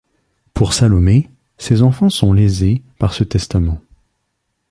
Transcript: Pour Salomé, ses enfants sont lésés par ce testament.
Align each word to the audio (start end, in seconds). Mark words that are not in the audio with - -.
Pour 0.55 0.73
Salomé, 0.73 1.29
ses 1.59 1.83
enfants 1.83 2.09
sont 2.09 2.33
lésés 2.33 2.81
par 2.97 3.13
ce 3.13 3.23
testament. 3.23 3.79